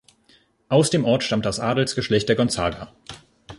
Aus 0.67 0.89
dem 0.89 1.05
Ort 1.05 1.23
stammt 1.23 1.45
das 1.45 1.59
Adelsgeschlecht 1.59 2.27
der 2.27 2.35
Gonzaga. 2.35 2.91